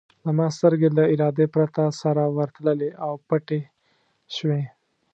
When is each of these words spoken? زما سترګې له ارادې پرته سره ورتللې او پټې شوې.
زما 0.25 0.45
سترګې 0.57 0.89
له 0.97 1.03
ارادې 1.13 1.45
پرته 1.55 1.83
سره 2.01 2.23
ورتللې 2.37 2.89
او 3.05 3.11
پټې 3.27 3.59
شوې. 4.35 4.61